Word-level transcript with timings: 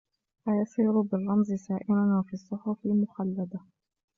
فَيَصِيرُ 0.45 1.01
بِالرَّمْزِ 1.01 1.53
سَائِرًا 1.53 2.19
وَفِي 2.19 2.33
الصُّحُفِ 2.33 2.77
مُخَلَّدًا 2.85 3.59